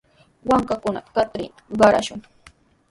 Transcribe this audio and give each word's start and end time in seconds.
Waakakunata 0.49 1.11
katrinta 1.15 1.61
qarashun. 1.79 2.19